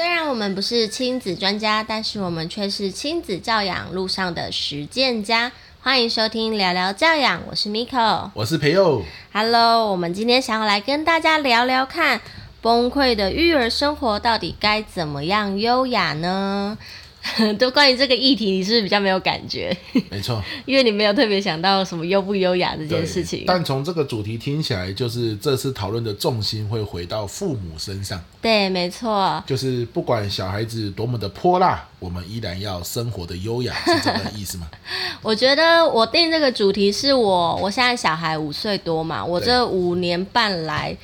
[0.00, 5.52] 虽然我们不是亲子专家，但是我们却是亲子教养路上的实践家。
[5.82, 9.04] 欢迎收听聊聊教养，我是 Miko，我是培佑。
[9.30, 12.22] Hello，我们今天想要来跟大家聊聊看，
[12.62, 16.78] 崩溃的育儿生活到底该怎么样优雅呢？
[17.58, 19.76] 都关于这个议题，你是不是比较没有感觉？
[20.10, 23.44] 没错， 因为你没有特别想到什么优不优雅这件事情。
[23.46, 28.22] 但从这个主题听起来，就是这次讨论的重心会回到父母身上。
[28.40, 34.68] 对，没错，就是不管小孩子多么的泼辣，我们依然要生活的优雅，是这个意思吗？
[35.20, 40.96] 我觉得我定这个主题是我，我现在小孩五岁多嘛，我这五年半来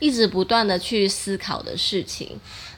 [0.00, 2.28] 一直不断的去思考的事情。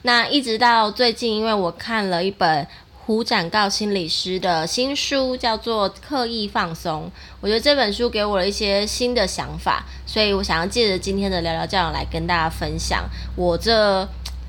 [0.07, 2.67] 那一直到最近，因为我看了一本
[3.07, 7.07] 胡展告心理师的新书，叫做《刻意放松》，
[7.41, 14.07] 我觉得这本书给我了一些新的想法，所以我想要借着今天的聊聊教养来跟大家分享我这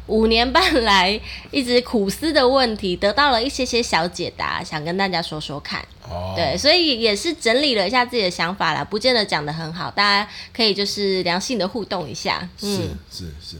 [0.07, 1.17] 五年半来
[1.51, 5.79] 一直苦思的问题，得到了一些些小解答，想跟大家说说看。
[6.09, 12.49] 哦，对，所以也是整理了一下自己的想法啦，不见得讲得很好，大家可以就是良性的互动一下。
[12.61, 13.57] 嗯，是是是，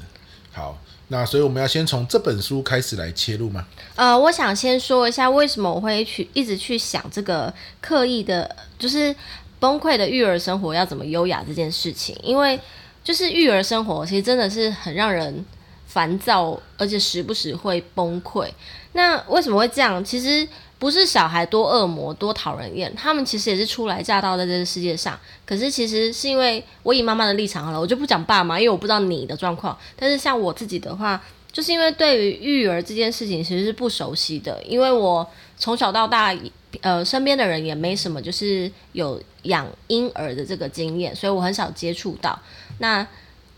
[0.52, 0.78] 好。
[1.08, 3.66] 那所以我们要先从这本书开始来切入吗？
[3.96, 9.16] 呃，我想先说一下为什么我会去一直去想这个刻意的，就是
[9.60, 12.18] 崩溃的育儿生活要怎么优雅这件事情。
[12.24, 12.60] 因为
[13.04, 15.46] 就是育儿生活其实真的是很让人
[15.86, 18.50] 烦躁，而且时不时会崩溃。
[18.94, 20.04] 那为什么会这样？
[20.04, 20.48] 其实。
[20.78, 25.18] 不是小孩多恶魔多讨人厌，他们其实也是初来乍到在这个世界上。
[25.46, 29.76] 可是其实是因为我以妈妈的立场好了，我就不讲爸妈，因为我不知道你的状况。
[29.96, 31.20] 但是像我自己的话，
[31.52, 35.26] 就是因为对于育儿这件事情其实是不熟悉的，因为我
[35.58, 36.36] 从小到大，
[36.82, 42.38] 呃，身边的人也没什么就是有养婴儿的这个经验，所以我很少接触到。
[42.80, 43.08] 那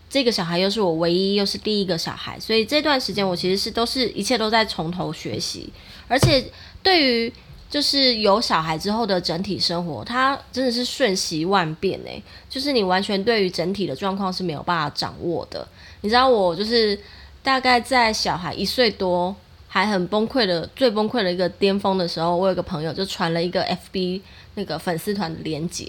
[0.08, 5.70] 这个小孩又是我唯一又是第一个小孩，所以这段时间我其实是都是一切都在从头学习，
[6.06, 6.44] 而且。
[6.82, 7.32] 对于
[7.70, 15.66] 就是有小孩之后的整体生活，它真的是瞬息万变诶，就是你完全对于整体的状况是没有办法掌握的。
[16.00, 16.98] 你知道我就是
[17.42, 19.34] 大概在小孩一岁多
[19.66, 23.62] 还很崩溃的最崩溃的一个巅峰的时候，我有个朋友就传了一个
[23.92, 24.22] FB
[24.54, 25.86] 那个粉丝团的链接，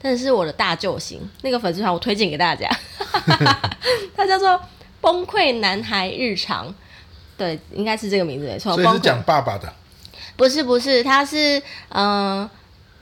[0.00, 2.70] 但是我的大救星那个粉丝团我推荐给大家，
[4.14, 4.60] 它叫做
[5.00, 6.72] “崩溃男孩日常”，
[7.36, 9.72] 对，应该是这个名字没错，所以是讲爸爸的。
[10.36, 11.58] 不是不是，他是
[11.88, 12.50] 嗯、呃，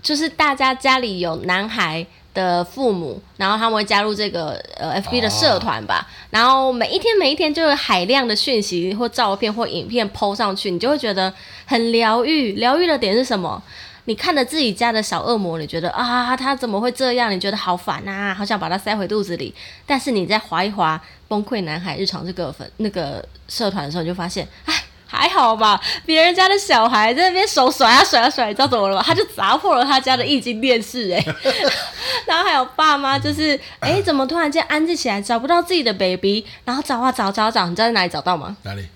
[0.03, 11.33] 就是大家家里有男孩的父母，然后他们会加入这个呃 FB 的社团吧，哦、然后每一天每一天就有海量的讯息或照片或影片 PO 上去，你就会觉得
[11.65, 12.53] 很疗愈。
[12.53, 13.63] 疗愈的点是什么？
[14.07, 17.33] 你看着自己家的小恶魔，你觉得啊，他怎么会这样？
[17.33, 19.55] 你觉得好烦啊，好想把他塞回肚子里。
[19.87, 24.75] 但是你再划一划崩溃男孩日常这个粉那个社团的时候，你就发现，哎。
[25.07, 29.03] 还好吧，别人家的小孩在那边手甩啊甩啊甩，你知道怎么了吗？
[29.07, 31.25] 他就砸破了他家的液晶电视，哎，
[32.27, 38.57] 然后还有爸妈就是，哎，怎么突然间安静起来，找不到自己的 baby，然后找啊找找找，你知道在哪里找到吗？
[38.63, 38.87] 哪里？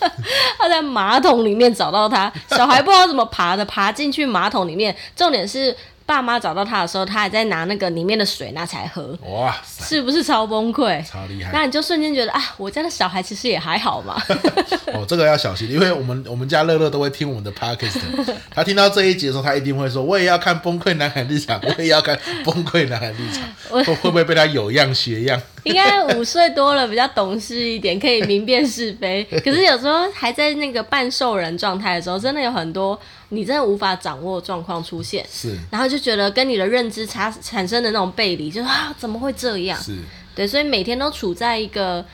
[0.58, 5.76] 他在马桶里面找到他，小孩不知道怎么爬的，爬进去马桶里面，重点是。
[6.08, 11.06] 爸妈找到他的时候，他还在拿那个里面的水拿起来喝，哇塞，是不是超崩溃？
[11.06, 11.50] 超厉害！
[11.52, 14.16] 那你就瞬间觉得啊，我家的小孩其实也还好嘛。
[14.94, 17.98] 哦，这个要小心，因为我们我们家乐乐都会听我们的 podcast，
[18.50, 25.38] 他听到这一集的时候，他一定会说，我也要看崩溃男孩日常， 我也要看崩溃男孩日常，会会不会被他有样学样？
[25.64, 29.22] 应该五岁多了，比较懂事一点，可以明辨是非。
[29.44, 32.98] 可是有时候还在那个半兽人状态的时候，真的有很多
[33.30, 35.26] 你真的无法掌握状况出现。
[35.30, 39.80] 是，然后就觉得跟你的认知差产生的那种背离，就是啊，怎么会这样？
[39.80, 39.98] 是，
[40.34, 42.04] 对，所以每天都处在一个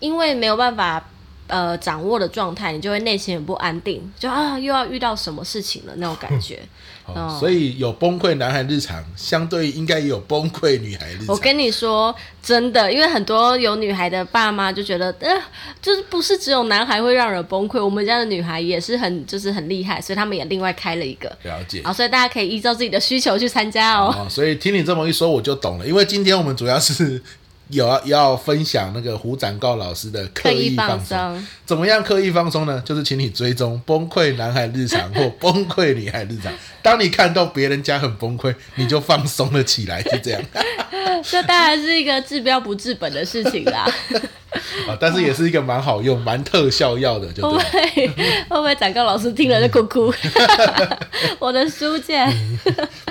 [0.00, 1.04] 因为没有办法。
[1.46, 6.58] 呃，掌握的状态，你就会内心很不安定，就啊，又要遇到什么事情了那种感觉。
[7.06, 11.26] 哦，所以有崩溃男孩日常，相对应该也有崩溃女孩日常。
[11.28, 15.38] 我跟你说，真的，因为很多有女孩的爸妈就觉得，呃，
[15.82, 21.28] 就是不是只有男孩会让人崩溃，我们家的女孩也是很，就是很厉害，所以他们也另外开了一个。
[21.42, 21.82] 了解。
[21.84, 24.14] 好，所以大家可以依照自己的需求去参加哦。
[24.18, 27.22] 哦，所以听你这么一说，我就懂了，因为今天我们主要是。
[27.68, 32.82] 有要要分享那个胡展告老师的刻意放松，怎么样刻意放松呢？
[32.84, 36.52] 就是请你追踪崩溃男孩日常或崩溃女孩日常。
[36.82, 40.42] 当你看到别人家很崩溃，你就放松了起来，是这样。
[41.24, 43.90] 这当然是一个治标不治本的事情啦。
[44.88, 48.08] 啊，但是也是一个蛮好用、蛮特效药的，就对。
[48.08, 50.14] 会不会展告老师听了就哭哭？
[51.38, 52.30] 我的书架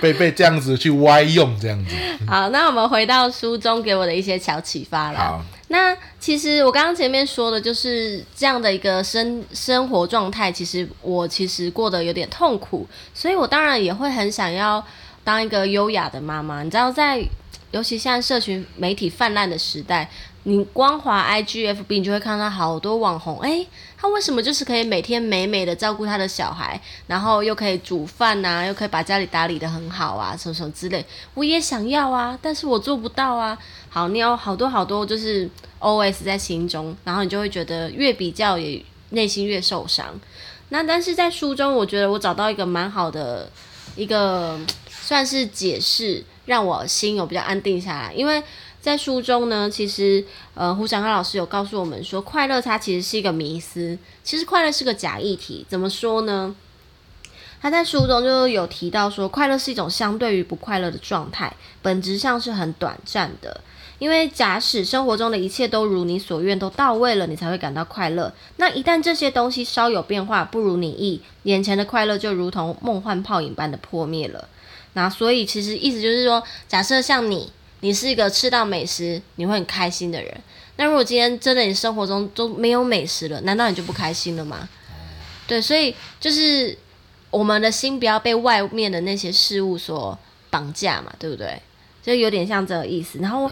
[0.02, 1.96] 被被这样子去歪用，这样子。
[2.28, 5.20] 好，那我们回到书中给我的一些小启发了。
[5.20, 14.84] 好，那其实我刚刚前面说的就是这样的一个生生活状态，其实我其实过得有点痛苦，所以我当然也会很想要
[15.24, 16.64] 当一个优雅的妈妈。
[16.64, 17.24] 你知道，在
[17.74, 20.10] 尤其现在社群媒体泛滥的时代。
[20.46, 23.66] 你光滑 IGFB，你就会看到好多网红，哎、
[23.98, 26.78] 他为什么就是可以每天美美的照顾他的小孩，
[27.08, 33.58] 然后又可以煮饭呐、啊，又可以把家里打理得很好啊，什么什么之类，我也想要啊，但是我做不到啊。
[33.88, 35.50] 好，你有好多好多就是
[35.80, 40.14] OS 在心中，然后你就会觉得越比较也内心越受伤。
[40.68, 43.50] 那但是在书中，我觉得我找到一个蛮好的
[43.96, 44.60] 一个
[44.90, 48.44] 算是解释，让我心有比较安定下来，因为。
[48.84, 50.22] 在书中呢，其实
[50.56, 55.66] 呃，胡展康老师有告诉我们说，快乐它其实是一个迷思，其实快乐是个假议题。
[55.70, 56.54] 怎么说呢？
[57.62, 63.62] 他在书中就有提到说，快乐是一种相对于不快乐的状态，本质上是很短暂的。
[64.00, 68.34] 因为假使生活中的一切都如你所愿，都到位了，你才会感到快乐。
[68.58, 74.50] 那一旦这些东西稍有变化，不如你意，眼前的快乐就如同梦幻泡影般的破灭了。
[74.94, 77.52] 那所以其实意思就是说，假设像你。
[77.86, 80.34] 你是一个吃到美食你会很开心的人，
[80.78, 84.70] 那如果今天真的你生活中都没有美食了，难道你就不开心了吗？
[85.46, 86.78] 对，所以就是
[87.30, 90.18] 我们的心不要被外面的那些事物所
[90.50, 91.62] 绑架嘛，对不对？
[92.02, 93.20] 就有点像这个意思。
[93.20, 93.52] 然后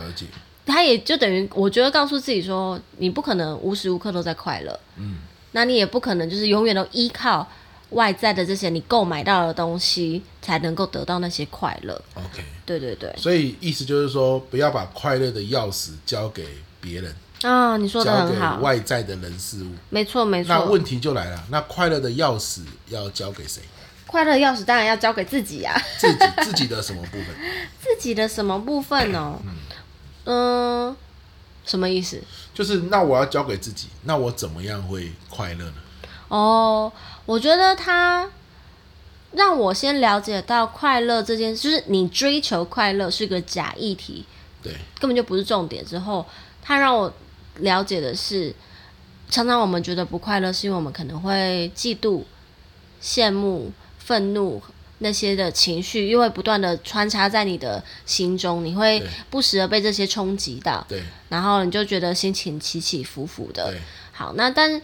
[0.66, 5.18] 他也就等于我觉得告诉自己说，你不可能无时无刻都在快乐，嗯，
[5.52, 7.46] 那你也不可能就是永远都依靠。
[7.92, 12.02] 外在的这些你购买到的东西，才能够得到那些快乐。
[12.16, 13.14] OK，对对对。
[13.18, 16.48] 所以意思就是说，不要把快乐的钥匙交给
[16.80, 17.78] 别人啊、哦。
[17.78, 18.60] 你说的很好。
[18.60, 19.72] 外在的人事物。
[19.90, 20.50] 没错没错。
[20.50, 23.62] 那问题就来了，那快乐的钥匙要交给谁？
[24.08, 25.82] 快乐钥匙当然要交给自己呀、啊。
[25.98, 27.28] 自己自己的什么部分？
[27.80, 29.40] 自己的什么部分哦？
[29.46, 30.96] 嗯，嗯，
[31.66, 32.22] 什么意思？
[32.54, 35.76] 就是那我要交给自己，那我怎么样会快乐呢？
[36.38, 36.92] 哦。
[37.28, 38.30] 我觉得他
[39.34, 44.26] 让我先了解到快乐这件事，就是你追求快乐是个假议题，
[44.62, 45.86] 对，根本就不是重点。
[45.86, 46.26] 之后，
[46.62, 47.14] 他让我
[47.58, 48.54] 了解的是，
[49.30, 52.24] 常常我们觉得不快乐，是因为我们可能会嫉妒、
[53.02, 54.62] 羡慕、愤怒
[54.98, 63.74] 那些的情绪，又会不断的穿插在你的心中，你会不时的被这些冲击到，对，然后你就觉得心情起起伏伏的。
[64.12, 64.82] 好，那但。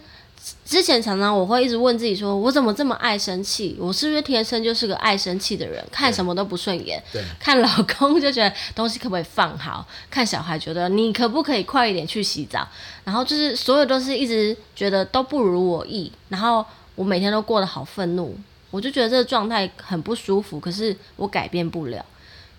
[0.64, 3.76] 之前常常我会一直问自己说，我怎么这么爱生气？
[3.80, 5.84] 我是不是天生就是个爱生气的人？
[5.90, 7.02] 看什么都不顺眼，
[7.40, 7.68] 看老
[7.98, 12.68] 公就觉得东西可不可以放好，看小孩觉得你可不可以快一点去洗澡，
[13.04, 16.64] 然后就是所有都是一直觉得都不如我意，然后
[16.94, 18.38] 我每天都过得好愤怒，
[18.70, 22.04] 我就觉得这个状态很不舒服，可是我改变不了。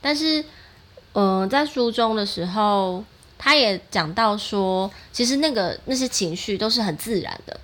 [0.01, 0.41] 但是，
[1.13, 3.03] 嗯、呃，在书中的时候，
[3.38, 7.59] 他也讲到说，其实那个那些情绪都是很自然的。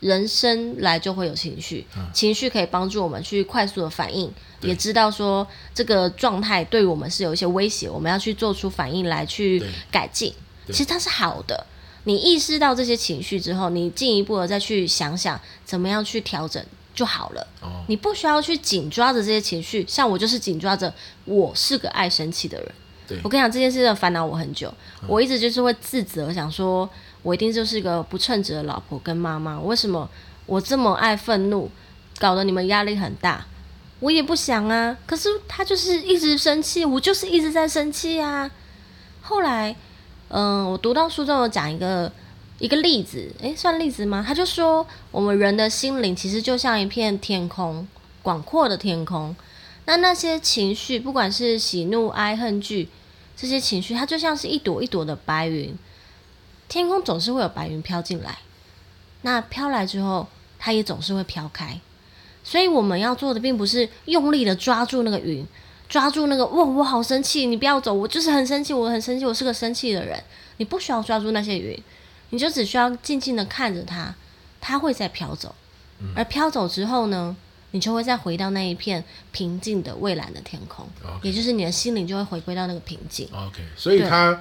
[0.00, 4.32] 人生来就会有情绪，情绪可以帮助我们去快速的反应，
[4.62, 10.32] 也知道说这个状态对我们是有一些威胁，我们要去做出反应来去改进。
[10.68, 11.66] 其实它是好的，
[12.04, 16.64] 你意识到这些情绪之后，你进一步的再去想想怎么样去调整
[16.94, 17.46] 就好了。
[17.86, 20.92] 你不需要去紧抓着这些情绪，像我就是紧抓着，
[21.26, 22.72] 我是个爱生气的人。
[23.24, 24.72] 我跟你讲这件事情烦恼我很久，
[25.06, 26.88] 我一直就是会自责，想说。
[27.22, 29.60] 我一定就是一个不称职的老婆跟妈妈。
[29.60, 30.08] 为什么
[30.46, 31.70] 我这么爱愤怒，
[32.18, 33.46] 搞得你们压力很大？
[34.00, 34.96] 我也不想啊。
[35.06, 38.50] 可是他就是一直生气，我就是一直在生气啊。
[39.20, 39.76] 后来，
[40.28, 42.10] 嗯、我读到书中有讲一个
[42.58, 44.24] 一个例子，诶，算例子吗？
[44.26, 47.86] 他就说，我们人的心灵其实就像一片天空，
[48.22, 49.36] 广阔的天空。
[49.84, 52.88] 那那些情绪，不管是喜怒哀恨惧
[53.36, 55.76] 这些情绪，它就像是一朵一朵的白云。
[56.70, 58.38] 天空总是会有白云飘进来，
[59.22, 61.78] 那飘来之后，它也总是会飘开。
[62.44, 65.44] 所以我们要做的，并不是用力的抓住那个云，
[65.88, 70.22] 抓住那个哇，我好生气，你不要走，我就是很生气，我很生气，我是个生气的人。
[70.58, 71.76] 你不需要抓住那些云，
[72.30, 74.14] 你就只需要静静的看着它，
[74.60, 75.52] 它会再飘走。
[76.14, 77.36] 而飘走之后呢，
[77.72, 80.88] 你就会再回到那一片平静的蔚蓝的天空.
[81.20, 83.28] 也就是你的心灵就会回归到那个平静。
[83.32, 84.40] OK，所以它。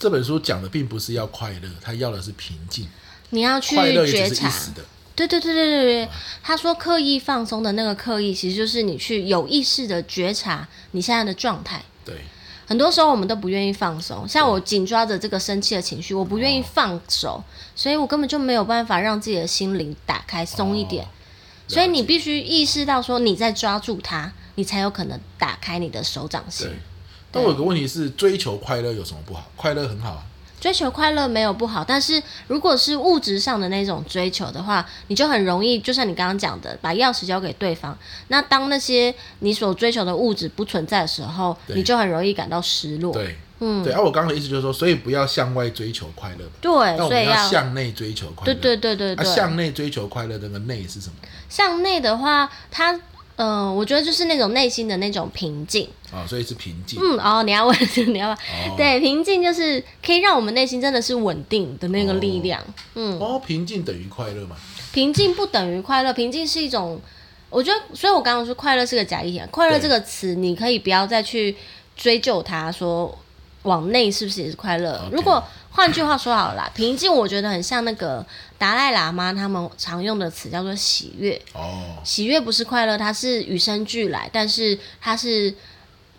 [0.00, 2.88] 这本书讲的并不是要快乐，他要的是平静。
[3.28, 4.50] 你要去觉察。
[5.14, 6.08] 对对对对对对，
[6.42, 11.84] 他说刻意放松的那个刻意，其实就是你去有意识的觉察你现在的状态。
[12.02, 12.14] 对。
[12.66, 21.04] 很多时候我们都不愿意放松，像我紧抓着这个生气的情绪，我不愿意放手，哦，所以我根本就没有办法让自己的心灵打开松一点。
[21.04, 21.08] 哦，
[21.68, 26.70] 所以你必须意识到说你在抓住它，你才有可能打开你的手掌心。
[27.32, 29.50] 但我有个问题是，追求快乐有什么不好？
[29.56, 30.24] 快乐很好啊。
[30.60, 37.96] 追求快乐没有不好，但是如果是物质上的那种追求的话，你就很容易，就像你刚刚讲的，把钥匙交给对方。
[38.28, 43.10] 那当那些你所追求的物质不存在的时候，你就很容易感到失落。
[43.10, 43.94] 对，嗯，对。
[43.94, 48.52] 而、啊、我刚刚的意思就是说，所以不要向外追求快乐，对，所以要向内追求快乐。
[48.52, 49.26] 对对对对对。
[49.26, 51.14] 啊、向内追求快乐，那个内是什么？
[51.48, 53.00] 向内的话，它。
[53.40, 57.00] 嗯、呃，我觉得就是那种内心的那种平静啊、哦，所以是平静。
[57.02, 57.76] 嗯，哦，你要问，
[58.08, 62.60] 你要问，哦、对，平静就是可以让我们内心真的是稳定的那个力量。
[62.60, 64.56] 哦、嗯，哦，平静等于快乐吗？
[64.92, 67.00] 平静不等于快乐，平静是一种，
[67.48, 69.42] 我觉得，所以我刚刚说快乐是个假议题。
[69.50, 71.56] 快乐这个词，你可以不要再去
[71.96, 73.16] 追究它，说
[73.62, 78.24] 往内是不是也是快乐.如果换句话说好了啦，平静我觉得很像那个
[78.58, 81.40] 达赖喇嘛他们常用的词叫做喜悦。
[81.52, 85.54] 哦，喜悦不是快乐，它是与生俱来，但是它是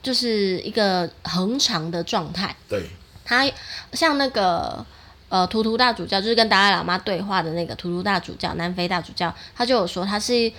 [0.01, 2.55] 就是一个恒常的状态。
[2.69, 2.85] 对，
[3.25, 3.49] 它
[3.91, 4.85] 像那个
[5.29, 10.51] 呃图图大主教，就是跟达赖喇嘛对话的那个图图大主教，南非大主教，他就有说，他是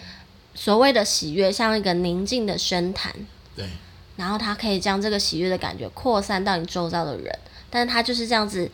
[0.55, 3.11] 所谓的喜悦，像一个宁静的深潭。
[3.57, 3.67] 对，
[4.17, 7.39] 然后他可以将这个喜悦的感觉扩散到你周遭的人。
[7.71, 8.71] 但是他就是这样子，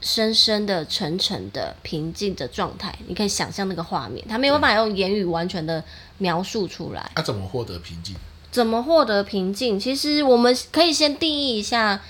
[0.00, 2.92] 深深的、沉沉的、平静的状态。
[3.06, 5.82] 你可以想象那个画面，他没有办法用言语完全的
[6.18, 7.10] 描述出来。
[7.14, 8.16] 他、啊、怎么获得平静？
[8.50, 9.78] 怎么获得平静？
[9.78, 12.00] 其实我们可以先定义一下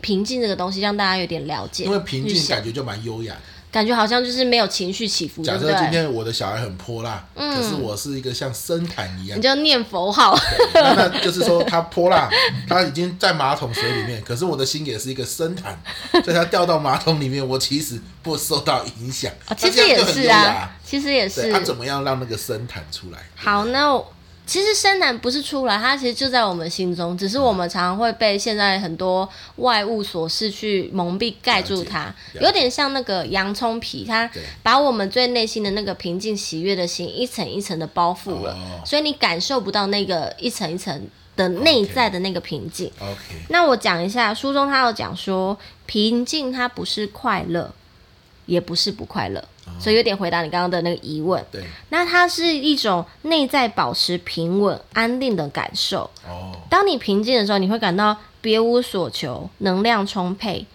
[0.00, 1.84] 平静这个东西，让大家有点了解。
[1.84, 3.40] 因为平静感觉就蛮优雅的。
[3.70, 5.42] 感觉好像就是没有情绪起伏。
[5.42, 10.38] 假设今天我的小孩很泼辣，嗯，可是我是一个像深潭一样，你就念佛号。
[10.74, 12.28] 那那就是说他泼辣，
[12.68, 15.78] 他已经在马桶水里面，可是我的心也是一个深潭，
[16.24, 19.30] 所以他掉到马桶里面，我其实不受到影响。
[19.48, 21.52] 哦，其实也是啊，其实也是。
[21.52, 23.18] 他怎么样让那个深潭出来？
[23.34, 24.02] 好，那。
[24.48, 34.28] 其实深蓝不是出来，它其实就在我们心中，只是我们常常会被现在很多外物琐事去蒙蔽盖住它，有点像那个洋葱皮，它
[34.62, 42.90] 把我们最内心的那个平静喜悦的心一层一层的包覆了，所以你感受不到那个一层一层的内在的那个平静。
[42.98, 47.70] OK，那我讲一下，书中他有讲说，平静它不是快乐，
[48.48, 49.44] 也不是不快乐。
[49.78, 51.44] 所以有点回答你刚刚的那个疑问。
[51.52, 56.10] 对，那它是一种内在保持平稳、安定的感受。
[56.26, 60.66] 哦，当你平静的时候，你会感到别无所求，能量充沛，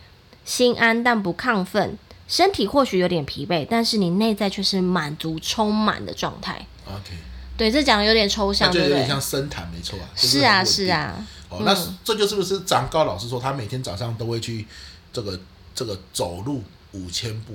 [0.45, 6.65] 心安但不亢奋，身体或许有点疲惫，但是你内在却是满足、充满的状态。
[6.85, 7.17] OK，
[7.57, 10.05] 对，这讲的有点抽象，对有点像深潭，没错啊。
[10.15, 11.15] 是啊，是啊。
[11.49, 14.65] 哦，那这就是不是长高老师说，他每天早上都会去
[15.11, 15.37] 这个
[15.75, 16.61] 这个走路
[16.93, 17.53] 五千步。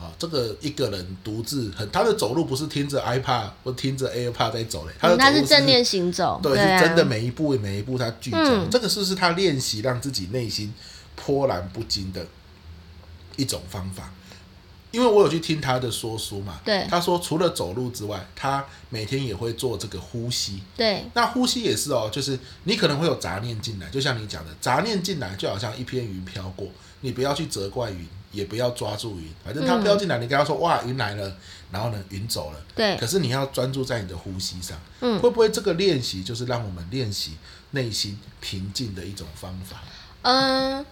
[0.00, 10.72] 啊，这个一个人独自很，他的走路不是听着 iPad 或听着 AirPod 在走嘞，他是、嗯、他是正念行走，对，是真的每一步每一步他聚焦，嗯、这个是不是他练习让自己内心
[11.16, 12.24] 波澜不惊的
[13.34, 14.14] 一种方法？
[14.92, 26.68] 因为我有去听他的说书嘛，对，他说除了走路之外，他每天也会做这个呼吸，对，那呼吸也是哦，就是你可能会有杂念进来，就像你讲的，杂念进来就好像一片云飘过，
[27.00, 28.06] 你不要去责怪云。
[28.30, 31.34] 也不要抓住云，反正它飘进来，你跟他说、嗯、哇，云来了，
[31.70, 32.58] 然后呢，云走了。
[32.74, 32.94] 对。
[32.98, 34.78] 可是你要专注在你的呼吸上。
[35.00, 35.18] 嗯。
[35.18, 37.38] 会不会这个练习就是让我们练习
[37.70, 39.78] 内心平静的一种方法？
[40.22, 40.84] 嗯，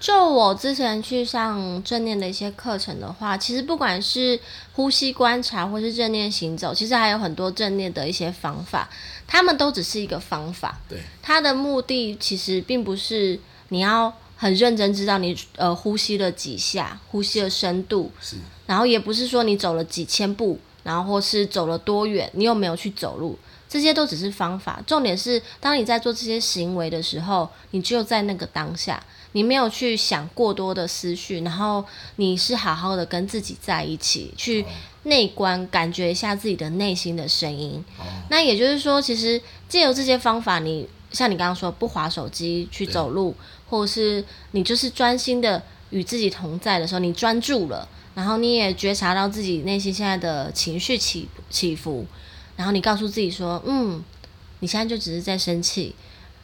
[0.00, 4.40] 就我之前去上正念的一些课程的话，其实不管是
[4.72, 8.90] 呼吸观察，或是正念行走，其实还有很多正念的一些方法，
[9.28, 10.80] 他们都只是一个方法。
[10.88, 11.00] 对。
[11.22, 14.12] 它的目的其实并不是你要。
[14.42, 24.82] 很认真知道你呃呼吸了几下，呼吸的深度，是，然后也不是说你走了几千步，然后或是走了多远，你有没有去走路，这些都只是方法。
[24.84, 31.84] 重点是，当你在做这些行为的时候，你就在那个当下，你没有去想过多的思绪，然后
[32.16, 34.66] 你是好好的跟自己在一起，去
[35.04, 37.84] 内观，感觉一下自己的内心的声音。
[37.96, 43.36] 哦，那也就是说，其实借由这些方法，你像你刚刚说，不划手机去走路。
[43.72, 52.04] 或者是你就是专心的与自己同在的时候，你专注了，然后你也觉察到自己内心现在的情绪起起伏，
[52.54, 54.04] 然后你告诉自己说，嗯，
[54.60, 55.94] 你现在就只是在生气，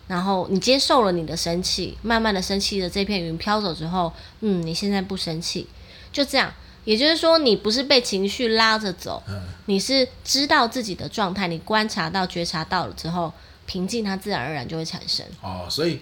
[0.07, 5.67] 然后你接受了你的生气，慢慢的生气的这片云飘走之后，嗯，你现在不生气，
[6.11, 6.51] 就这样，
[6.85, 9.23] 也就是说你不是被情绪拉着走，
[9.67, 13.31] 你是知道自己的状态，你观察到觉察到了之后，
[13.67, 15.27] 平静它自然而然就会产生。
[15.43, 16.01] 哦，所以。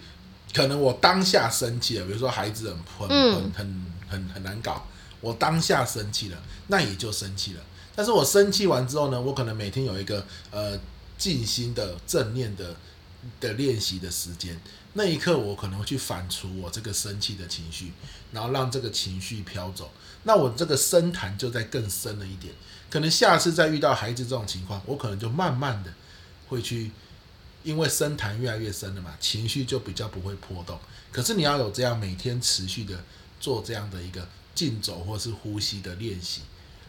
[0.56, 4.86] 可能我当下生气了，比如说孩子很很很很很很难搞，
[5.20, 7.60] 我当下生气了，那也就生气了。
[7.94, 10.78] 但是我生气完之后呢，我可能每天有一个呃
[11.18, 12.74] 静心的正念的
[13.38, 14.58] 的练习的时间。
[14.94, 17.92] 那一刻，我可能会去反刍我这个生气的情绪，
[18.32, 19.90] 然后让这个情绪飘走。
[20.22, 22.54] 那我这个深谈就在更深了一点。
[22.88, 25.92] 可能下次再遇到孩子这种情况，我可能就慢慢的
[26.48, 26.90] 会去，
[27.66, 30.78] 因为深谈越来越深了嘛，情绪就比较不会波动。
[31.10, 32.94] 可是你要有这样每天持续的
[33.40, 36.42] 做这样的一个静走或是呼吸的练习，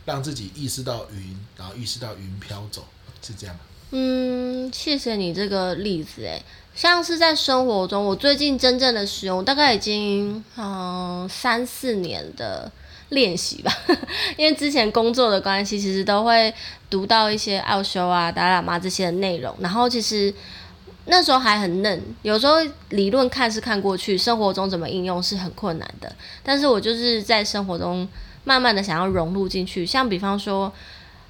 [0.05, 2.85] 让自己意识到云，然后意识到云飘走，
[3.23, 3.57] 是这样？
[3.89, 6.43] 嗯，谢谢你这个例子，诶，
[6.75, 12.69] 像是在生活中，我最近真正的使用，大概已经嗯三四年的
[13.09, 13.73] 练习吧，
[14.37, 16.53] 因为之前工作的关系，其实都会
[16.89, 20.33] 读到一些奥修啊、达喇嘛这些的内容，然后其实
[21.07, 22.55] 那时候还很嫩，有时候
[22.89, 28.07] 理论看是看过去，生活中怎么应用是很困难的，但是我就是在生活中
[28.43, 30.71] 慢慢的想要融入进去，像比方说。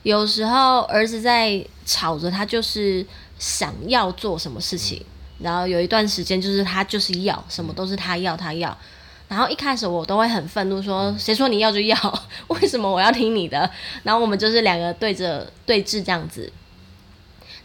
[0.03, 3.05] 有时候儿子在吵着，他就是
[3.37, 5.03] 想要做什么事情，
[5.39, 8.77] 然后有一段时间就是他就是要什么都是他要他要，
[9.27, 13.69] 然后一开始我都会很愤怒，说谁说你要就要，为什么我要听你的？
[14.03, 16.49] 然后我们就是两个对着对峙这样子，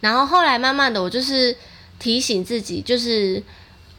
[0.01, 1.57] 然后后来慢慢的我就是
[2.03, 3.41] 提醒自己，就是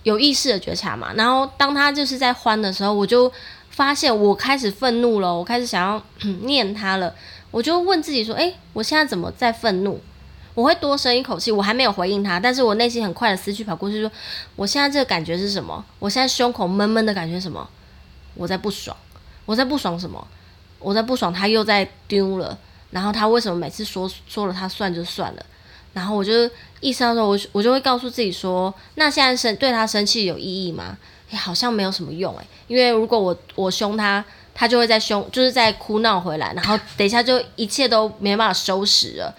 [0.03, 3.31] 有意识的觉察嘛，然后当他就是在欢的时候，我就
[3.69, 6.03] 发现我开始愤怒了，我开始想要
[6.43, 7.15] 念他了。
[7.50, 10.01] 我就问自己说：“诶，我现在怎么在愤怒？”
[10.53, 14.12] 我会多深一口气，我还没有回应他，但是我内心很快的思绪跑过去说
[14.57, 15.83] ：“我现在这个感觉是什么？
[16.00, 17.67] 我现在胸口闷闷的感觉什么？
[18.36, 18.95] 我在不爽，
[19.45, 20.27] 我在不爽什么？
[20.79, 22.57] 我在不爽他又在丢了，
[22.91, 25.45] 然后他为什么每次说说了他算就算了？
[25.93, 26.31] 然后我就
[26.81, 30.97] 意识到说，我我就会告诉自己说：那现在生对他生气有意义吗？
[31.31, 34.23] 诶，好像没有什么用诶，因为如果我我凶他。”
[34.55, 39.35] 他就会在凶，就是在哭闹回来，然后等一下就一切都没办法收拾了。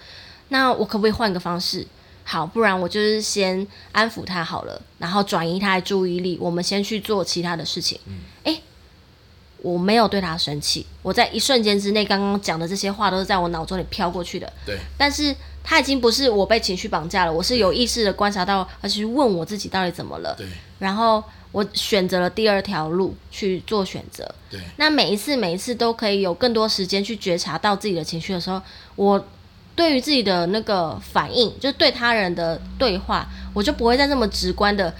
[0.49, 1.87] 那我可不可以换个方式？
[2.25, 7.97] 好，不然我就是先安抚他好了，然后转移他的注意力，我们先去做其他的事情。
[8.07, 8.61] 嗯，诶，
[9.59, 14.51] 我没有对他生气，我在一瞬间之内刚刚讲的这些话都是在我脑中里飘过去的。
[14.65, 15.33] 对，但是
[15.65, 20.33] 他已经不是我被情绪绑架了，我是有意识的观察到，而且去问我自己到底怎么了。
[20.37, 20.47] 对，
[20.79, 21.21] 然后。
[21.51, 24.29] 我选择了第二条路去做选择。
[24.51, 28.61] 对，那每一次每一次都可以有更多时间去觉察到自己的情绪的时候，
[28.97, 29.25] 我
[29.73, 34.93] 对于自己的那个反应，就是对他人的对话，我就不会再这么直观的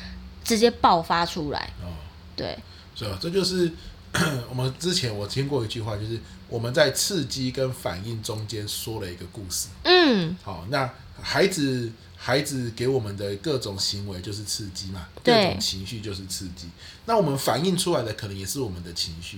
[0.45, 1.59] 直接爆发出来。
[1.83, 1.91] 哦，
[2.37, 2.57] 对，
[2.95, 3.17] 是啊？
[3.19, 3.69] 这就是
[4.47, 6.17] 我们之前我听过一句话，就是
[6.47, 9.67] 我们在刺激跟反应中间说了一个故事。
[9.83, 10.89] 嗯，好，那
[11.21, 11.91] 孩子。
[12.17, 16.67] 孩子给我们的各种行为就是刺激嘛，各种情绪就是刺激。
[17.05, 19.37] 那我们反映出来的可能也是我们的情绪，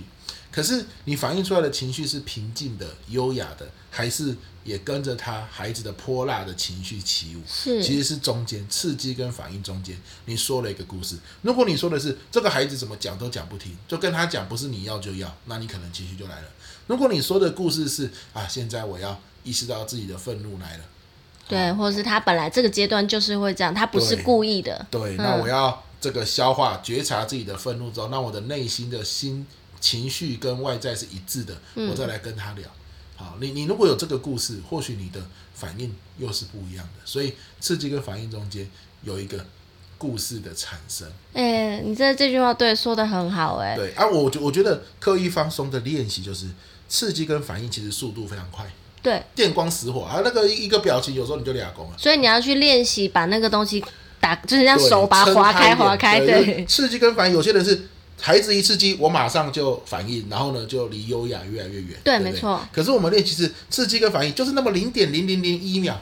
[0.50, 7.42] 可是你反映出来的情绪是平静的、优雅的，还是也跟着他孩子的泼辣的情绪起舞？
[7.46, 11.18] 是，其实是中间刺激跟反应中间，你说了一个故事。
[11.42, 16.48] 如果你说的是这个孩子怎么讲都讲不听，就跟他讲不是你要就要，那你可能情绪就来了。
[16.88, 20.84] 如果你说的故事是啊，现在我要意识到自己的愤怒来了。
[21.46, 24.84] 对，或者是他本来这个阶段就是会这样，他不是故意的。
[24.90, 29.46] 对，对，那我要这个消化、觉察自己的愤怒之后，那我的内心的心
[29.80, 32.68] 情绪跟外在是一致的，我再来跟他聊。
[33.16, 35.20] 好，你你如果有这个故事，或许你的
[35.54, 37.00] 反应又是不一样的。
[37.04, 38.68] 所以刺激跟反应中间
[39.02, 39.44] 有一个
[39.96, 41.10] 故事的产生。
[41.32, 43.74] 哎，你这这句话对说的很好哎。
[43.74, 46.46] 对啊，我我觉得刻意放松的练习就是
[46.88, 48.64] 刺激跟反应，其实速度非常快。
[49.00, 51.92] 对，电光石火啊，那个一个表情，有时候你就俩功了。
[51.96, 53.82] 所以你要去练习把那个东西
[54.18, 56.18] 打，就是让手把它划开，划开。
[56.18, 57.88] 对，对刺激跟反应，有些人是
[58.20, 61.90] 孩子一刺激，我马上就反应，然后呢就离优雅越来越远。
[62.02, 62.60] 对，对对没错。
[62.72, 66.00] 可是我们练习是刺激跟反应，就是那么零点零零零一秒。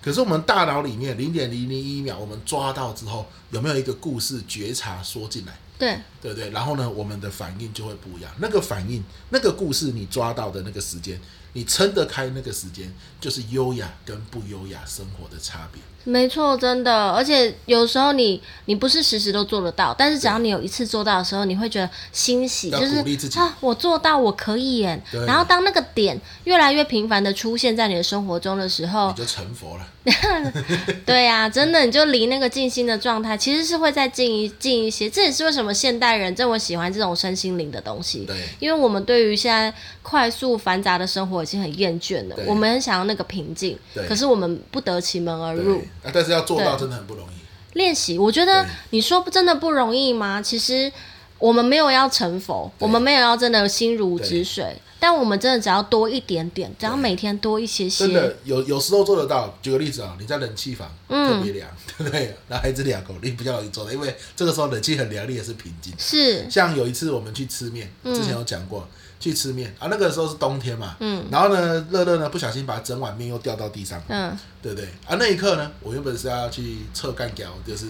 [0.00, 5.52] 可是我们大脑里面零点零零一秒，我们抓到之后，有没有一个故事觉察说进来？
[5.78, 6.50] 对，对对。
[6.50, 8.30] 然后呢，我们的反应就会不一样。
[8.38, 11.20] 那个反应，那个故事，你抓到的那个时间。
[11.54, 15.80] 你撑得开那个时间，就是优雅跟不优雅生活的差别。
[16.08, 22.96] 没错，真的，而且有时候你你不是时时都做得到，但是只要你有一次做到的时候，你会觉得欣喜，就是
[23.38, 24.98] 啊，我做到，我可以耶。
[25.26, 29.86] 然后当那个点越来越频繁的出现在你的生活中的时候，你就成佛了。
[31.04, 35.10] 对呀、啊，真的，你就离那个静心的状态，其实是会再近一近一些。
[35.10, 38.20] 这也是为什么现代人这么喜欢这种身心灵的东西。
[38.20, 43.78] 对，因为我们对于现在快速繁杂的生活已经很厌倦了，我们很想要那个平静。
[44.08, 45.82] 可是我们不得其门而入。
[46.02, 47.32] 啊，但是要做到真的很不容易。
[47.74, 50.40] 练习，我觉得你说不真的不容易吗？
[50.40, 50.90] 其实
[51.38, 58.06] 我们没有要成佛，我们没有要真的心如止水，但我们真的只要多一点点，只要每天多一些些。
[58.06, 59.56] 真的有有时候做得到。
[59.62, 62.34] 举个例子啊，你在冷气房、嗯、特别凉，对不对？
[62.48, 65.92] 那孩子两口你比较容易做的，因为这个时候冷气很凉，你也是平静。
[65.98, 66.50] 是。
[66.50, 68.80] 像有一次我们去吃面，之前有讲过。
[68.80, 74.88] 嗯去吃面啊，那个时候是冬天嘛，嗯，然后呢，乐乐呢不小心把整碗面又掉到地上，嗯，对不对？
[75.06, 77.86] 啊，那一刻呢，我原本是要去侧干掉，就是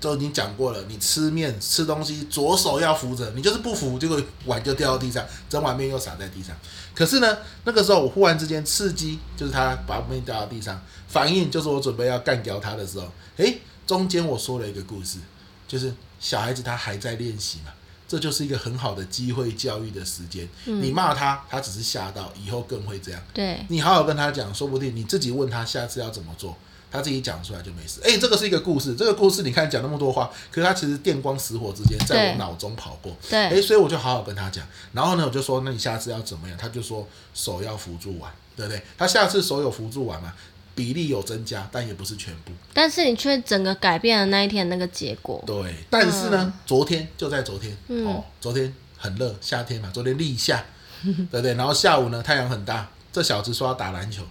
[0.00, 6.56] 都已经讲过了，你吃面吃东西左手要扶着，你就是不扶，结果碗就掉到地上，整碗面又洒在地上。
[6.94, 15.18] 可是呢，那个时候我忽然之间刺激，就是他把面掉到地上，反应就是我准备要干掉他的时候，诶，中间我说了一个故事，
[15.66, 17.72] 就是小孩子他还在练习嘛。
[18.10, 20.48] 这就是一个很好的机会教育的时间。
[20.64, 23.22] 嗯、你骂他，他只是吓到，以后更会这样。
[23.32, 26.56] 对，你好好跟他讲，说不定你自己问他下次要怎么做，
[26.90, 28.00] 他自己讲出来就没事。
[28.02, 33.16] 哎，这个是一个故事，这个故事你看讲那么多话，可是他其实电光石火之间在我脑中跑过。
[33.28, 34.66] 对，哎，所以我就好好跟他讲。
[34.92, 36.58] 然后呢，我就说，那你下次要怎么样？
[36.58, 38.82] 他就说手要扶住碗，对不对？
[38.98, 40.34] 他下次手有扶住碗嘛？
[40.80, 42.52] 比例有增加，但也不是全部。
[42.72, 45.44] 但是你却整个改变了那一天那个结果。
[45.46, 50.64] 对，但是呢，嗯、昨天就在昨天、嗯、哦，昨天很热，夏天嘛，昨天立夏，
[51.04, 51.52] 对不对？
[51.52, 54.22] 然后下午呢，太阳很大，这小子说要打篮球，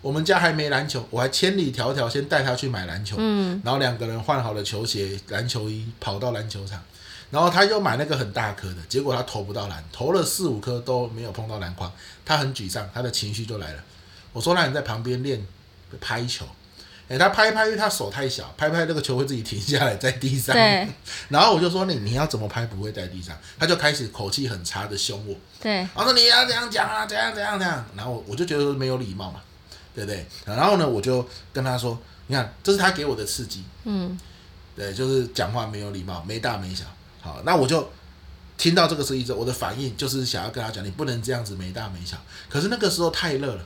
[0.00, 3.14] 我们家还没篮球，我还千里迢迢先带他去买篮球。
[3.20, 6.82] 嗯，然后两个人换好了球鞋、篮球衣，跑到篮球场，
[7.30, 11.92] 然后他又买那个很大颗的，结果他投不到篮，投了四五颗都没有碰到篮筐，
[12.24, 13.84] 他很沮丧，他的情绪就来了。
[14.32, 15.40] 我说：“那你在旁边练。”
[16.00, 16.46] 拍球，
[17.08, 20.54] 哎，他拍一拍，因为他手太小，拍拍那个球会自己停下来在地上。
[20.54, 20.88] 对。
[21.28, 23.36] 然后我就说你你要怎么拍不会在地上？
[23.58, 25.34] 他就开始口气很差的凶我。
[25.60, 25.86] 对。
[25.94, 27.84] 我说你要这样讲啊，这样这样这样。
[27.96, 29.40] 然后我就觉得没有礼貌嘛，
[29.94, 30.26] 对不对？
[30.46, 33.64] 然后呢，我就跟他说，你看，这是他给我的刺激。
[33.84, 34.18] 嗯。
[34.74, 36.84] 对，就是讲话没有礼貌，没大没小。
[37.20, 37.92] 好，那我就
[38.56, 42.16] 听到这个声音之后，我的反应就是想要跟他讲，你不能这样子没大没小。
[42.48, 43.62] 可是那个时候太热了。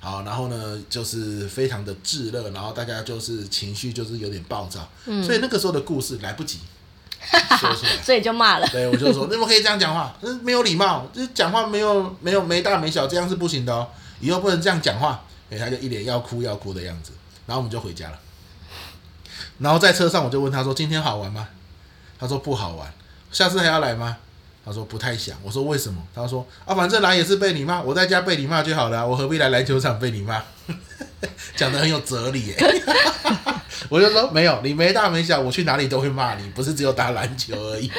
[0.00, 6.58] 好，然后呢，就是非常的炙热，然后大家就是情绪就是有点暴躁，嗯，所以那个时候的故事来不及
[7.60, 8.66] 说出来，所以就骂了。
[8.68, 10.16] 对，我就说，你怎么可以这样讲话？
[10.42, 13.86] 没有礼貌，就是讲话没有没有没大没小，这样是不行的哦，
[14.20, 15.22] 以后不能这样讲话。
[15.50, 17.12] 哎，他就一脸要哭要哭的样子，
[17.46, 18.18] 然后我们就回家了。
[19.58, 21.46] 然后在车上我就问他说：“今天好玩吗？”
[22.18, 22.90] 他说：“不好玩。”
[23.30, 24.16] 下次还要来吗？
[24.64, 26.02] 他说不太想，我说为什么？
[26.14, 30.42] 他说啊，反正来也是被你骂，我在家被你骂就好了，我何必来篮球场被你骂？
[31.56, 32.56] 讲的很有哲理耶。
[33.88, 37.90] 我就说没有，你没大没小，我去哪里都会骂你，不是只有打篮球而已。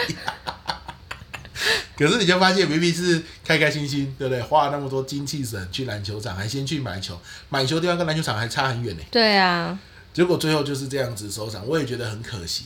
[1.97, 4.41] 可是你就发现明明是开开心心，对不对？
[4.41, 7.19] 花了那么多精气神去篮球场，还先去买球，
[7.50, 9.04] 买球地方跟篮球场还差很远呢。
[9.12, 9.78] 对啊，
[10.13, 12.65] 结果最后就是这样子收场，我也觉得很可惜。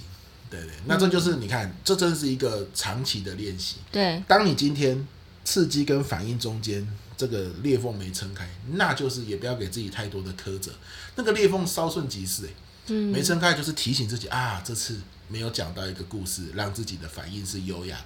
[0.55, 3.77] 对对，那这就是你看，这真是一个长期的练习。
[3.91, 5.07] 对，当你今天
[5.43, 6.87] 刺激跟反应中间
[7.17, 10.71] 这个裂缝没撑开，那就是也不要给自己太多的苛责。
[11.15, 12.49] 那个裂缝稍瞬即逝，
[12.87, 18.05] 嗯，没撑开就是提醒自己啊，这次没有讲到一个故事，让自己的反应是优雅的。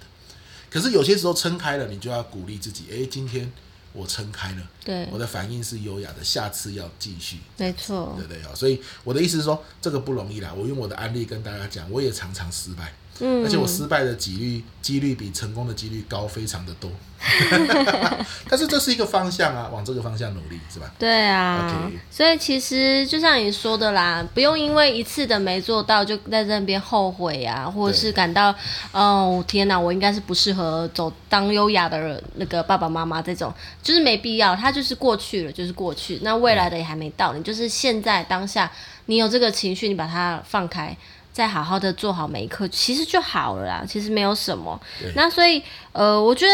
[0.70, 3.50] 可是有些时候撑开了，你就要鼓励自己，哎，今天。
[3.92, 10.52] 我撑开了，对，我的反应是优雅的，下次要继续，没错，对对哦，所以我的意思是说，这个不容易啦。
[10.54, 12.92] 我用我的案例跟大家讲，我也常常失败。
[13.20, 16.90] 嗯，而且我失败的几率几率比成功的几率高非常的多，
[18.48, 20.90] 但是这是一个方向啊，往这个方向努力是吧？
[20.98, 21.98] 对啊，Okay.
[22.10, 28.54] 所以其实就像你说的啦，不用因为一次的没做到就在这边后悔啊，或者是感到
[28.92, 33.52] 哦天哪，我应该是不适合走当优雅的人那个爸爸妈妈这种，
[33.82, 38.70] 就是没必要，他就是过去了，就是过去，那未来的也还没到，你就是现在当下，
[39.06, 40.96] 你有这个情绪，你把它放开。
[41.32, 43.84] 再好好的做好每一刻，其实就好了啦。
[43.88, 44.78] 其实没有什么。
[45.14, 45.62] 那所以，
[45.92, 46.52] 呃，我觉得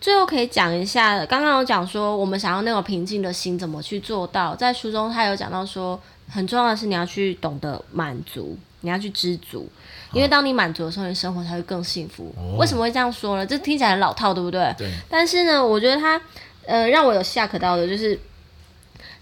[0.00, 4.54] 最后可以讲一下，刚刚有讲说，我们想要那种平静的心怎么去做到？
[4.54, 9.68] 在书中他有讲到说，很重要的是你要去懂得满足，你要去知足，
[10.12, 12.34] 因为当你满足的时候，你生活才会更幸福。
[12.36, 12.56] 哦。
[12.58, 13.46] 为什么会这样说呢？
[13.46, 14.74] 这听起来很老套，对不对？
[14.76, 14.90] 对。
[15.08, 16.20] 但是呢，我觉得他，
[16.66, 18.18] 呃，让我有下可到的就是。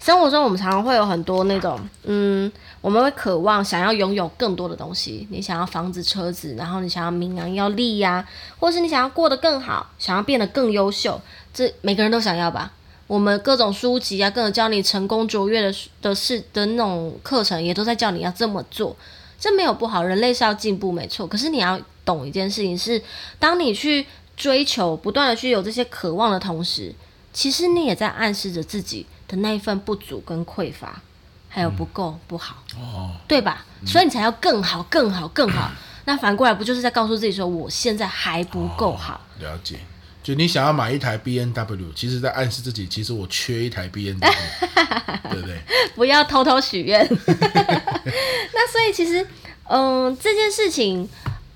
[0.03, 5.29] 生活中，我们常常会有很多那种，嗯，我们会渴望想要拥有更多的东西。
[5.31, 11.21] 你想要房子、车子，然后你想要名扬、要利呀、啊，或是你想要过得更好，想要变得更优秀，
[11.55, 12.73] 这每个人都想要吧？
[13.07, 18.97] 我们各种书籍啊，各种教你成功卓越的的事的那种课程，也都在叫你要这么做。
[19.38, 21.25] 这没有不好，人类是要进步，没错。
[21.29, 23.01] 可是你要懂一件事情是，
[23.38, 24.05] 当你去
[24.37, 26.93] 追求、不断的去有这些渴望的同时，
[27.33, 29.07] 其实你也在暗示着自己。
[29.33, 31.01] 的那一份不足跟匮乏，
[31.49, 33.64] 还有不够、嗯、不好，哦，对吧？
[33.81, 35.71] 嗯、所以你才要更好、更好、更好。
[36.05, 39.14] 那反过来不就是在告诉自己说，我现在还不够好？
[39.38, 39.81] 哦，了解。
[40.23, 44.33] 就你想要买一台 B N W，其实在暗示自己，其实我缺一台 B N W，
[45.33, 45.59] 对不对？
[45.97, 47.05] 不要偷偷许愿。
[47.27, 49.27] 那所以其实，
[49.64, 51.09] 嗯、呃，这件事情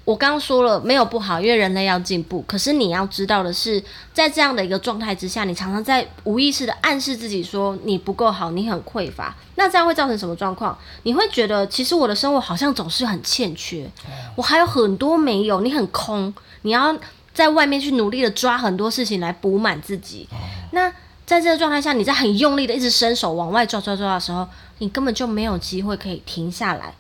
[0.07, 2.42] 我刚刚说了没有不好，因为人类要进步。
[2.49, 3.83] 可是你要知道的是，
[4.14, 9.37] 在这样的一个状态之下，你常常在无意识的暗示自己说你不够好，你很匮乏。
[9.57, 10.79] 那这样会造成什么状况？
[11.03, 13.87] 你会觉得其实我的生活好像总是很欠缺，
[14.37, 16.97] 我还有很多没有，你很空，你要。
[17.37, 20.27] 在外面去努力的抓很多事情来补满自己，
[20.71, 20.90] 那
[21.27, 26.95] 在这个状态下，你在很用力的一直伸手往外抓抓抓的时候，你根本就没有机会可以停下来，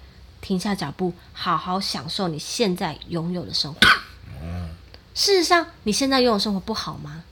[0.46, 3.80] 停下脚步，好好享受你现在拥有的生活。
[5.12, 7.24] 事实上，你现在拥有生活不好吗？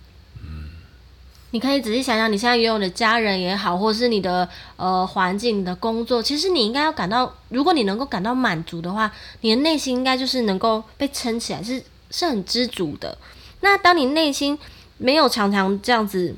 [1.52, 11.84] 你可以仔细想想，你现在拥有的家人也好，或者是你的呃环境、你的工作，其实你应该要感到，如果你能够感到满足的话，你的内心应该就是能够被撑起来，是。
[12.10, 13.18] 是很知足的。
[13.58, 14.56] 那当你内心
[14.98, 16.36] 没有常常这样子，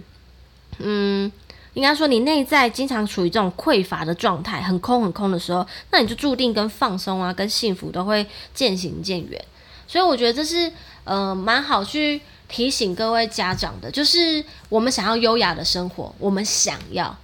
[0.79, 1.31] 嗯，
[1.77, 9.45] 应该说你内在经常处于这种匮乏的状态，很空很空的时候，那你就注定跟放松啊、跟幸福都会渐行渐远。
[9.87, 10.73] 所以我觉得这是
[11.05, 17.15] 呃蛮好去提醒各位家长的，就是我们想要优雅的生活，我们想要，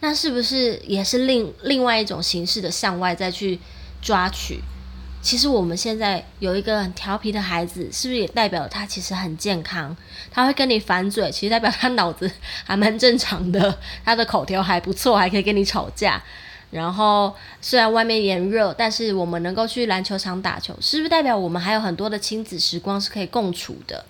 [0.00, 3.58] 那是不是也是另另外一种形式的向外再去
[4.02, 4.60] 抓取？
[5.22, 9.96] 其实我们现在有一个很调皮的孩子，是不是也代表他其实很健康？
[10.32, 12.30] 他会跟你反嘴，其实代表他脑子
[12.64, 16.20] 还蛮正常的，他的口条还不错，还可以跟你吵架。
[16.72, 24.04] 然后虽然外面炎热，但是我们能够去篮球场打球，是不是代表我们还有很多的亲子时光是可以共处的？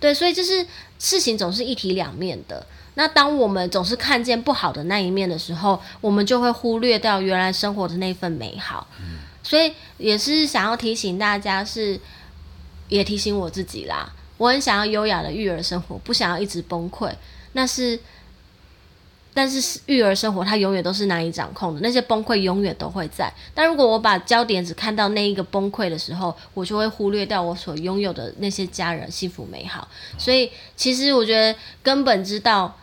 [0.00, 0.64] 对，所以就是
[0.98, 2.64] 事情总是一体两面的。
[2.94, 8.86] 那当我们总是看见不好的那一面的时候，我们就会忽略掉原来生活的那份美好。
[9.48, 11.98] 所以也是想要提醒大家，是
[12.90, 14.12] 也提醒我自己啦。
[14.36, 17.10] 我很想要优雅的育儿生活，不想要一直崩溃。
[17.52, 17.98] 那是，
[19.32, 23.32] 但是育儿生活它永远都是难以掌控的，那些崩溃永远都会在。
[23.54, 29.88] 但如果我把焦点只看到那一个崩溃的时候，我就会忽略掉我所拥有的那些家人幸福美好。
[30.18, 32.78] 所以其实我觉得根本知道，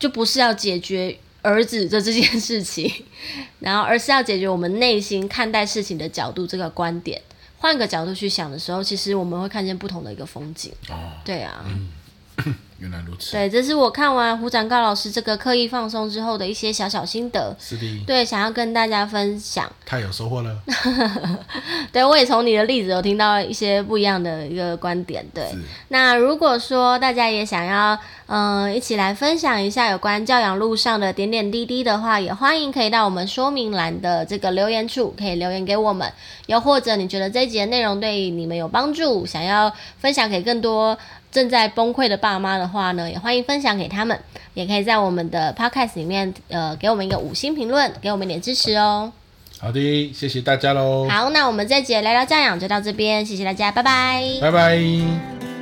[0.00, 1.16] 就不是要解决。
[1.44, 2.90] 儿子的这件事情，
[3.60, 7.20] 然后而是要解决我们内心看待事情的角度，这个观点，
[7.58, 10.72] 换个角度去想的时候，其实我们会看见不同的一个风景。
[10.88, 11.64] 哦，对啊。
[11.68, 11.88] 嗯
[12.78, 13.32] 原来如此。
[13.32, 17.56] 对，这是我看完胡展高老师这个刻意放松之后的一些小小心得。
[17.58, 18.04] 是的。
[18.06, 19.70] 对，想要跟大家分享。
[19.86, 20.58] 太有收获了。
[21.92, 25.24] 对，我也从你的例子有听到一些不一样的一个观点。
[25.32, 25.48] 对。
[25.88, 36.12] 那如果说大家也想要，嗯、呃，一起来分享一下有关教养路上的点点滴滴的话，也欢迎可以到我们说明栏的这个留言处，可以留言给我们。
[36.46, 40.98] 又或者你觉得这一集的内容对你们有帮助，想要分享给更多。
[41.34, 44.16] 正在崩溃的爸妈的话呢，也欢迎分享给他们，
[44.54, 49.12] 也可以在我们的 podcast 里面，呃，给我们一个五星评论，给我们一点支持哦。
[49.58, 51.08] 好的，谢谢大家喽。
[51.10, 54.22] 好，那我们这一集聊聊教养就到这边，谢谢大家，拜拜。
[54.40, 55.53] 拜拜。